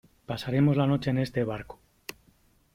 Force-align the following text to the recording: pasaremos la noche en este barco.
pasaremos 0.25 0.77
la 0.77 0.87
noche 0.87 1.11
en 1.11 1.19
este 1.19 1.43
barco. 1.43 1.79